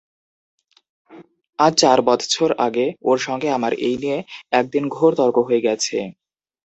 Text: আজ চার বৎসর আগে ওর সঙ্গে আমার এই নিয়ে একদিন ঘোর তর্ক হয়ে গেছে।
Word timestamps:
আজ 1.59 1.73
চার 1.81 1.97
বৎসর 2.07 2.49
আগে 2.65 2.85
ওর 3.01 3.17
সঙ্গে 3.27 3.47
আমার 3.51 3.73
এই 3.81 3.95
নিয়ে 3.97 4.17
একদিন 4.51 4.83
ঘোর 4.95 5.11
তর্ক 5.19 5.37
হয়ে 5.47 5.65
গেছে। 5.67 5.97